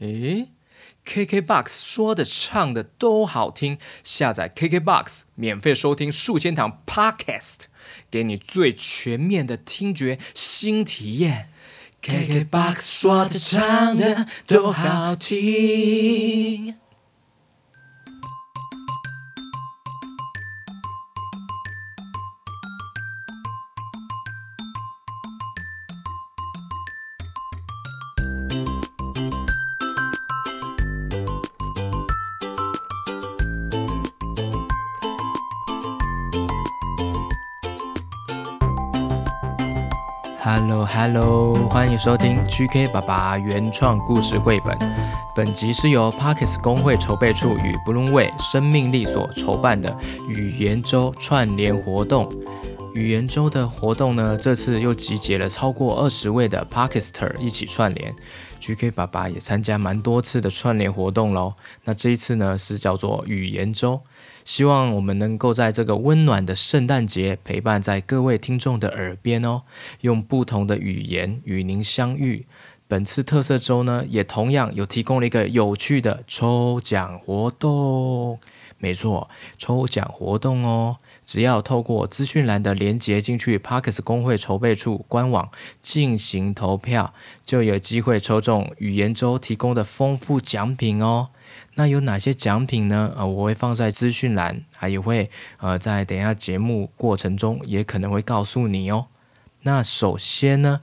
[0.00, 0.48] 诶
[1.06, 7.60] ，KKBOX 说的唱的都好听，下载 KKBOX 免费收听数千堂 Podcast，
[8.10, 11.50] 给你最全面的听觉新体验。
[12.02, 16.76] KKBOX 说的唱的都好听。
[40.48, 44.78] Hello Hello，欢迎收听 GK 爸爸原创故事绘本。
[45.34, 49.92] 本集是由 Parkes 工会筹备处与 Bloomway 生命力所筹办的
[50.28, 52.28] 语言周串联活动。
[52.96, 58.14] 语言周的活动呢，这次又集结了超过二十位的 Pakister 一起串联。
[58.58, 61.52] GK 爸爸也参加蛮多次的串联活动喽。
[61.84, 64.00] 那这一次呢，是叫做语言周。
[64.46, 69.64] 希望我们能够在这个温暖的圣诞节陪伴在各位听众的耳边哦，
[70.00, 72.46] 用不同的语言与您相遇。
[72.88, 78.38] 本次特色周呢，也同样有提供了一个有趣的抽奖活动。
[78.78, 79.28] 没错，
[79.58, 80.96] 抽奖活动哦，
[81.26, 85.50] 只要透过资讯栏的连接进去 Parkes 工会筹备处官网
[85.82, 87.12] 进行投票，
[87.44, 91.30] 就有机会抽中语言周提供的丰富奖品哦。
[91.74, 93.12] 那有哪些奖品呢？
[93.16, 99.06] 呃，我会放在资讯栏，还也会呃在等下节目过程中也可能会告诉你哦。
[99.62, 100.80] 那首先呢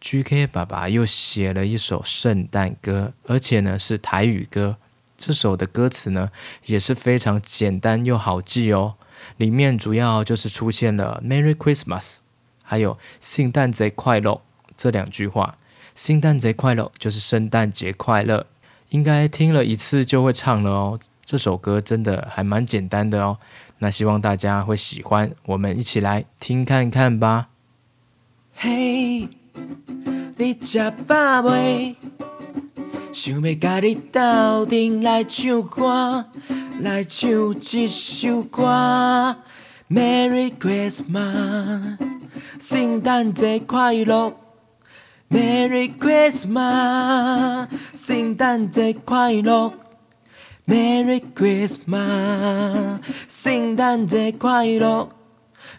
[0.00, 4.76] ，GK 爸爸又写了一首圣诞歌，而且呢是台语歌。
[5.16, 6.30] 这首的歌词呢
[6.66, 8.96] 也是非常简单又好记哦。
[9.36, 12.16] 里面主要就是出现了 “Merry Christmas”，
[12.62, 14.42] 还有“圣诞节快乐”
[14.76, 15.56] 这两句话。
[15.94, 18.46] 圣诞节快乐就是圣诞节快乐。
[18.90, 23.38] 应该听了一次就会唱了哦，这首歌真的还蛮简单的哦。
[23.78, 27.48] 那希望大家会喜欢，我们一起来听看看吧。
[28.54, 29.28] 嘿，
[30.36, 31.96] 你吃饱未？
[33.12, 36.26] 想要甲你斗阵来唱歌，
[36.80, 37.30] 来唱
[37.72, 39.36] 一首歌。
[39.88, 41.96] Merry Christmas，
[42.58, 44.34] 圣诞节快乐。
[45.30, 49.72] Merry Christmas，圣诞节快乐。
[50.66, 55.08] Merry Christmas，圣诞节快乐。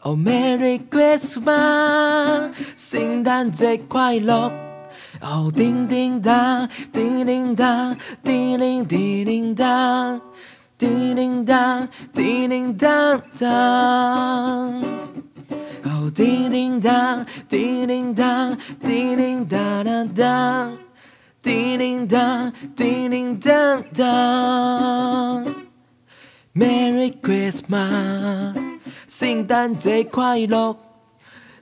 [0.00, 4.71] Oh Merry Christmas，圣诞节快乐。
[5.24, 10.20] Oh 叮叮当，叮铃当，叮铃叮铃当，
[10.76, 14.82] 叮铃当，叮铃当当。
[15.84, 20.76] 哦，叮叮当，叮铃当，叮铃当当当，
[21.40, 25.46] 叮铃当，叮铃当当。
[26.52, 28.56] Merry Christmas，
[29.06, 30.76] 圣诞节快乐。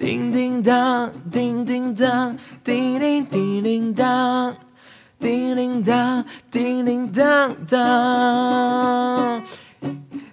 [0.00, 2.34] 叮叮当，叮叮当，
[2.64, 4.54] 叮铃叮铃当，
[5.18, 9.42] 叮铃当，叮铃当当，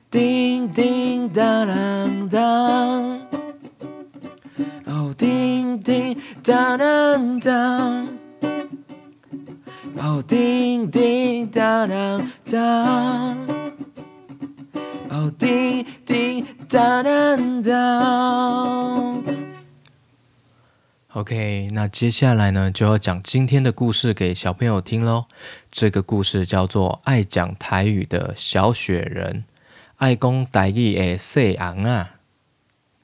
[0.10, 3.20] 叮叮当当当。
[4.86, 8.08] 哦，叮叮当当当，
[9.98, 13.38] 哦，叮叮当当当，
[15.10, 19.27] 哦，叮叮当当当。
[21.18, 25.26] OK，那接下来呢，就要讲今天的故事给小朋友听喽。
[25.72, 29.44] 这个故事叫做《爱讲台语的小雪人》，
[29.96, 32.12] 爱讲台语的细昂啊。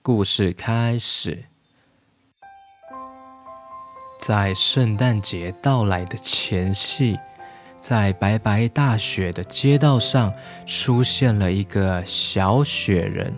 [0.03, 1.45] 故事开始。
[4.21, 7.17] 在圣诞节到来的前夕，
[7.79, 10.31] 在白白大雪的街道上，
[10.67, 13.33] 出现了一个小雪人。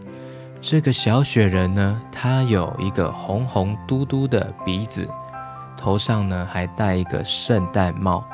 [0.68, 5.08] 这个小雪人呢，它有一个红红嘟嘟的鼻子，
[5.78, 8.26] 头上呢还戴一个圣诞帽。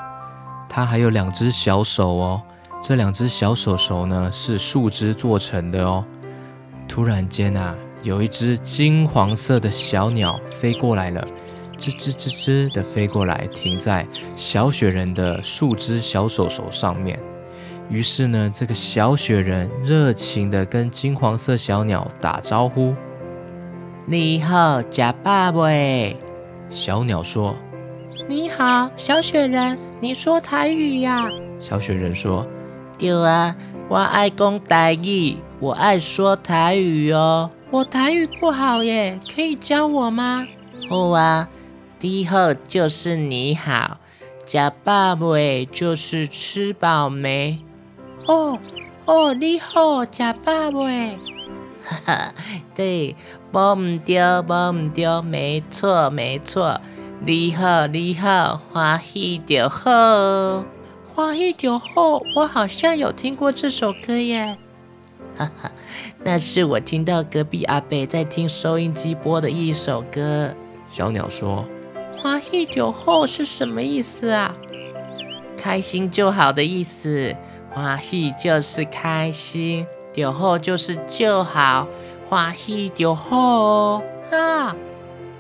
[0.69, 2.42] 它还有两只小手哦，
[2.81, 6.06] 这两只小手手呢是树枝做成的哦。
[6.88, 11.22] 突然间啊，有一只金黄色的小鸟飞过来了。
[11.77, 14.07] 吱吱吱吱的飞过来，停在
[14.38, 17.19] 小雪人的树枝小手手上面。
[17.92, 22.96] 于是呢，这个小雪人热情的跟金黄色小鸟打招呼
[24.08, 25.68] ：“你好，假爸爸。”
[26.72, 27.54] 小鸟说
[28.30, 31.28] ：“你好，小雪人，你说台语呀？”
[31.60, 32.48] 小雪人说
[32.98, 33.54] ：“对啊，
[33.90, 37.52] 我爱讲台语，我爱说台语哦。
[37.72, 40.48] 我台语不好耶，可以教我吗
[40.90, 41.50] ？”“好啊，
[42.00, 43.98] 你好就是你好。”
[44.48, 45.26] 假爸爸
[45.70, 47.60] 就是吃饱没？
[48.31, 48.57] 哦
[49.06, 50.80] 哦，你好，假爸爸。
[51.83, 52.33] 哈哈，
[52.74, 53.13] 对，
[53.51, 56.80] 无唔对，无唔对，没错没错。
[57.19, 60.63] 你好你好，欢喜就好，
[61.13, 62.22] 欢喜就好。
[62.38, 64.57] 我好像有听过这首歌耶。
[65.36, 65.69] 哈哈，
[66.24, 70.54] 那是我听到隔壁阿北在听收音机播的一首歌。
[70.89, 71.66] 小鸟说。
[72.18, 74.54] 欢喜酒后是什么意思啊？
[75.57, 77.36] 开心就好的意思。
[77.74, 81.88] 欢喜就是开心，酒后就是就好。
[82.30, 84.02] 欢喜酒后
[84.32, 84.76] 啊！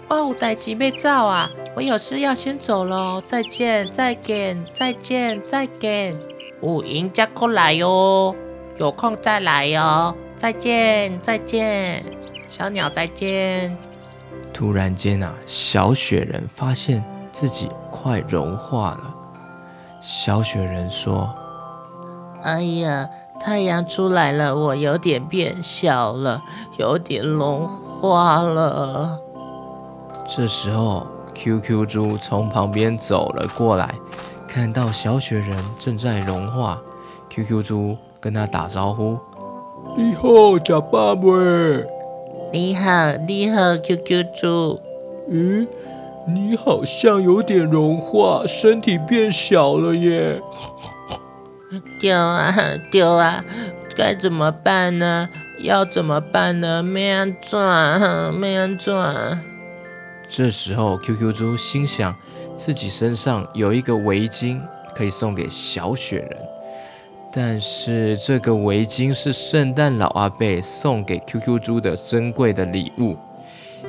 [0.07, 3.21] 我有代志要走啊，我有事要先走喽。
[3.25, 6.17] 再见，再见，再见，再见。
[6.61, 8.35] 五赢再过来哟，
[8.77, 10.15] 有空再来哟。
[10.35, 12.03] 再见，再见，
[12.47, 13.77] 小鸟再见。
[14.53, 19.15] 突然间啊，小雪人发现自己快融化了。
[20.01, 21.33] 小雪人说
[22.43, 23.09] ：“哎呀，
[23.39, 26.41] 太阳出来了，我有点变小了，
[26.77, 27.67] 有点融
[28.01, 29.19] 化了。”
[30.27, 33.93] 这时候，QQ 猪从旁边走了过来，
[34.47, 36.79] 看到小雪人正在融化
[37.29, 39.17] ，QQ 猪跟他打招呼
[39.97, 41.21] ：“你好，假爸爸。”
[42.53, 44.79] 你好，你好，QQ 猪。
[45.29, 45.67] 咦，
[46.27, 50.41] 你好像有点融化，身体变小了耶。
[51.99, 52.53] 丢啊
[52.91, 53.43] 丢啊，
[53.95, 55.29] 该怎么办呢？
[55.59, 56.81] 要怎么办呢？
[56.81, 59.39] 没人转，没人转。
[60.27, 62.15] 这时候，QQ 猪心想，
[62.55, 64.59] 自己身上有一个围巾，
[64.95, 66.37] 可以送给小雪人。
[67.33, 73.17] 但是这个围巾是圣诞老阿伯送给 QQ 猪的珍贵的礼物，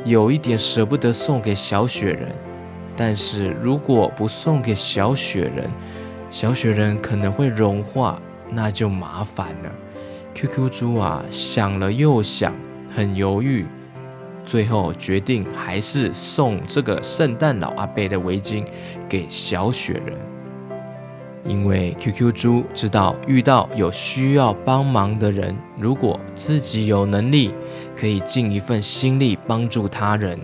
[0.05, 2.29] 有一点舍不得送给小雪人。
[2.96, 5.69] 但是如果不送给小雪人，
[6.32, 8.19] 小雪人可能会融化，
[8.50, 9.70] 那就麻烦了。
[10.34, 12.55] QQ 猪啊，想了又想，
[12.96, 13.67] 很犹豫，
[14.46, 18.64] 最后决定还是送这个圣诞老阿伯的围巾
[19.11, 20.17] 给小雪人。
[21.44, 27.50] 因为 QQ 猪知道，遇到有需要帮忙的人，如果自己有能力，
[27.94, 30.38] 可以尽一份心力帮助他人，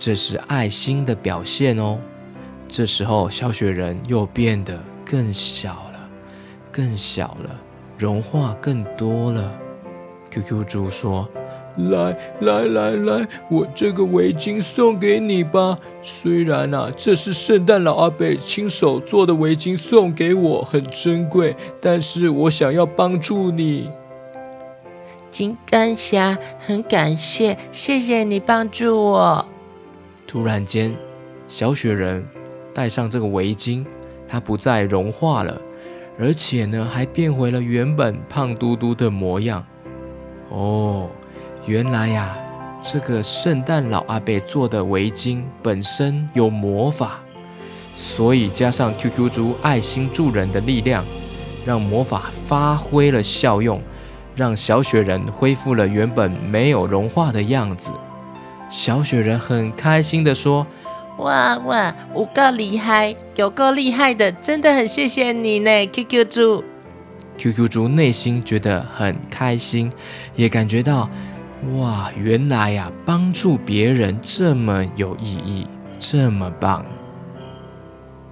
[0.00, 1.96] 这是爱心的表现哦。
[2.68, 6.08] 这时候，小雪人又变得更小了，
[6.72, 7.60] 更小了，
[7.98, 9.52] 融化更多了。
[10.30, 11.28] QQ 猪说。
[11.76, 15.78] 来来来来，我这个围巾送给你吧。
[16.02, 23.90] 虽然啊，这是圣诞老阿伯亲手做的围巾，送给我很珍贵，但是我想要帮助你。
[25.30, 29.46] 金刚侠，很感谢，谢谢你帮助我。
[30.26, 30.94] 突然间，
[31.48, 32.26] 小雪人
[32.74, 33.82] 戴上这个围巾，
[34.32, 35.60] 它不再融化了，
[36.18, 39.62] 而且呢，还变回了原本胖嘟嘟的模样。
[40.48, 41.10] 哦。
[41.66, 42.34] 原来呀，
[42.82, 47.20] 这个圣诞老阿伯做的围巾本身有魔法，
[47.94, 51.04] 所以加上 QQ 猪爱心助人的力量，
[51.66, 53.80] 让魔法发挥了效用，
[54.34, 57.92] 让小雪人恢复了原本没有融化的样子。
[58.70, 60.66] 小雪人很开心的说
[61.22, 66.64] ：“哇哇，有够厉害，有够厉害的，真的很谢谢你呢，QQ 猪。
[67.38, 69.90] ”QQ 猪内心觉得很开心，
[70.36, 71.08] 也感觉到。
[71.78, 75.66] 哇，原来呀，帮助别人这么有意义，
[75.98, 76.84] 这么棒。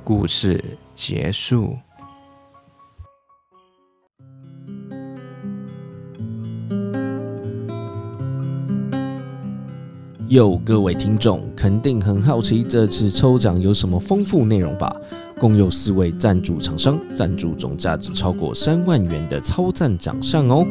[0.02, 0.62] 故事
[0.96, 1.78] 结束。
[10.30, 14.94] 有各位听众肯定很好奇，这次抽奖有什么丰富内容吧？
[15.36, 20.64] 共有四位赞助厂商，赞助总价值超过三万元的超赞奖项哦。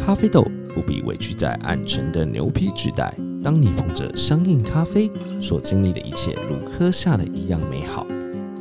[0.00, 3.12] 咖啡豆不必委屈在暗沉的牛皮纸袋。
[3.42, 8.06] 当你捧着香印咖啡，所经历的一切如喝下的一样美好。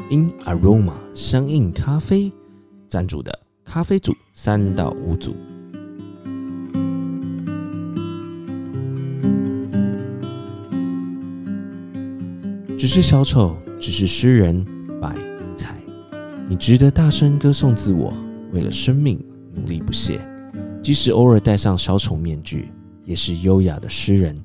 [0.10, 2.32] In Aroma 香印咖啡
[2.88, 5.36] 赞助的咖啡组三到五组。
[12.92, 14.66] 不是小丑，只是诗人，
[15.00, 15.16] 百
[15.56, 15.74] 才。
[16.50, 18.12] 你值得大声歌颂自我，
[18.52, 19.18] 为了生命
[19.56, 20.20] 努力不懈，
[20.84, 22.70] 即使偶尔戴上小丑面具，
[23.06, 24.38] 也是优雅的诗人。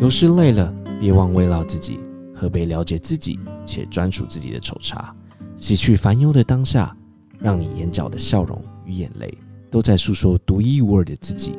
[0.00, 1.98] 有时累了，别忘慰劳自己，
[2.32, 3.36] 喝杯了解自己
[3.66, 5.12] 且专属自己的丑茶，
[5.56, 6.96] 洗去烦忧的当下，
[7.40, 9.36] 让你眼角的笑容与眼泪
[9.72, 11.58] 都在诉说独一无二的自己。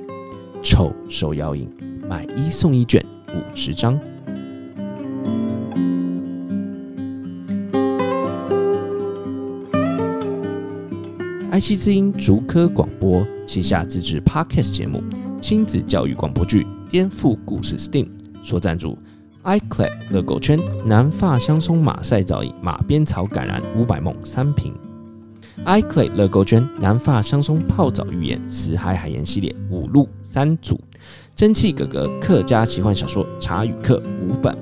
[0.62, 1.70] 丑手摇饮，
[2.08, 4.00] 买一送一卷五十张。
[11.54, 15.04] 爱惜之音竹科广播旗下自制 Podcast 节目
[15.40, 18.06] 《亲子教育广播剧颠覆故事 STEAM》
[18.44, 18.98] 所赞助
[19.44, 24.74] ，iClay 乐狗圈南发香松马赛皂液马鞭草橄榄五百梦三瓶
[25.64, 30.82] ，iClay 乐狗圈南发香松泡澡浴盐死海海盐系列五路三组，
[31.36, 34.58] 蒸汽哥哥客家奇幻小说茶与客五本，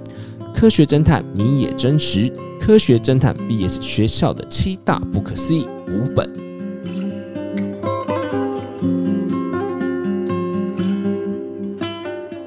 [0.54, 2.30] 科学侦探谜野真实，
[2.60, 6.51] 科学侦探 VS 学校的七大不可思议五本。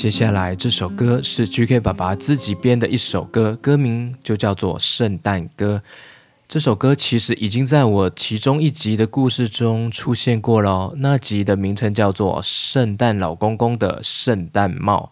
[0.00, 5.82] 接下来这首歌是 GK 爸爸自己编的一首歌，歌名就叫做《圣诞歌》。
[6.48, 15.10] 这首歌其实已经在我其中一集的故事中出现过了，那集的名称叫做《圣诞老公公的圣诞帽》，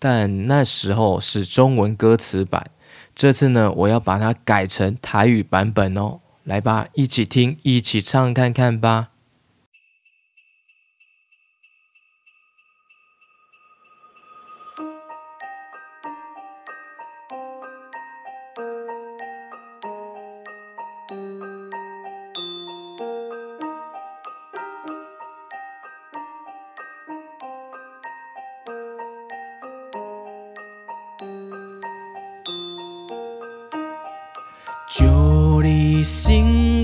[0.00, 2.68] 但那时候是中文歌词版。
[3.14, 6.18] 这次呢，我要把它改成台语版本哦。
[6.42, 9.10] 来吧，一起听，一起唱看看吧。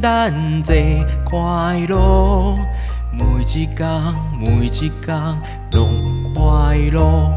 [0.03, 2.57] 圣诞节快乐，
[3.13, 3.89] 每一天
[4.37, 5.01] 每一天
[5.71, 7.31] 拢快乐。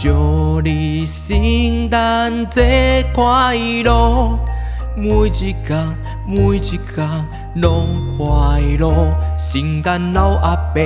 [0.00, 4.38] 祝你圣诞节快乐，
[4.94, 6.80] 每一天每一天
[7.56, 8.88] 拢快乐。
[9.36, 10.80] 圣诞老阿伯，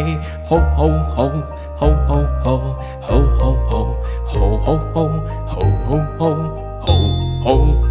[0.49, 1.29] 吼吼，吼
[1.79, 1.93] 吼
[2.43, 2.59] 吼，
[3.03, 3.95] 吼吼吼，
[4.33, 5.05] 吼吼吼，
[5.45, 5.61] 吼吼
[6.17, 6.31] 吼，
[6.81, 6.97] 吼
[7.45, 7.86] 吼吼。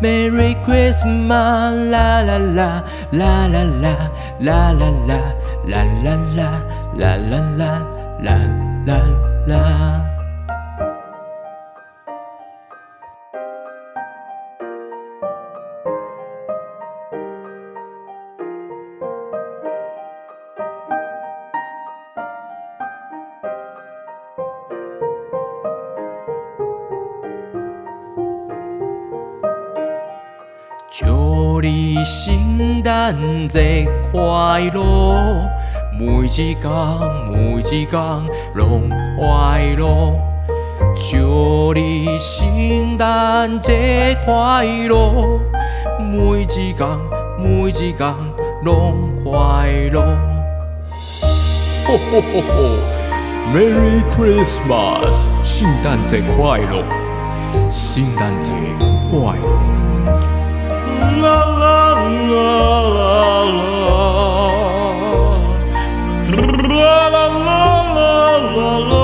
[0.00, 3.94] Merry Christmas, la la la, la la la,
[4.38, 5.20] la la la,
[5.66, 6.50] la la la,
[6.96, 7.72] la la la,
[8.20, 8.36] la
[8.84, 8.98] la
[9.46, 10.05] la.
[31.66, 33.12] 你圣诞
[33.48, 34.20] 节快
[34.72, 35.42] 乐，
[35.98, 36.70] 每一天
[37.28, 38.00] 每一天
[38.54, 40.14] 拢快乐。
[40.94, 45.40] 祝你圣诞节快乐，
[45.98, 46.86] 每一天
[47.36, 48.14] 每一天
[48.62, 48.94] 拢
[49.24, 50.02] 快乐。
[51.84, 52.54] 吼吼吼吼
[53.52, 56.84] ！Merry Christmas，圣诞节快乐，
[57.68, 58.52] 圣诞节
[59.10, 60.05] 快乐。
[61.22, 61.96] la la
[68.90, 68.95] la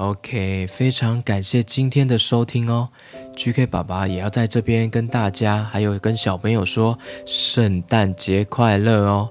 [0.00, 2.88] OK，非常感谢今天的收听哦。
[3.36, 9.28] GK 爸爸也要在这边跟大家，还有跟小朋友说，圣诞节快乐哦！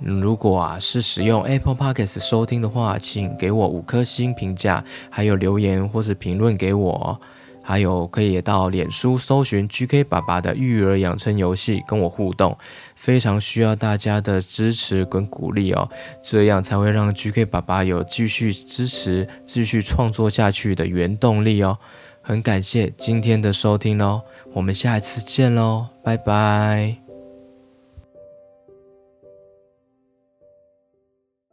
[0.00, 7.20] 如果啊是使用 Apple Podcast 收听的话，请给我五颗星评价，还有留言或是评论给我。
[7.68, 12.56] 还有可以到脸书搜寻 GK 爸爸的育儿养成游戏跟我互动，
[12.96, 15.86] 非常需要大家的支持跟鼓励哦，
[16.22, 21.76] 这样才会让 GK 爸爸有继续支持、继续创作下去的原动力哦。
[22.22, 24.22] 很感谢今天的收听哦，
[24.54, 27.07] 我们下一次见喽，拜拜。